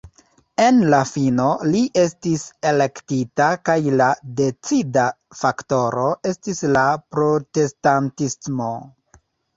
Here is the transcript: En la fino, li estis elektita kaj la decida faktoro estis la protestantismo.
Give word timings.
En 0.61 0.77
la 0.91 0.99
fino, 1.09 1.43
li 1.73 1.81
estis 2.03 2.45
elektita 2.69 3.49
kaj 3.69 3.75
la 4.01 4.07
decida 4.41 5.03
faktoro 5.43 6.07
estis 6.33 6.67
la 6.79 6.87
protestantismo. 7.17 8.73